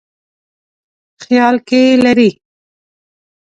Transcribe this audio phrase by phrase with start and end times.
[1.23, 2.29] خیال کې لري.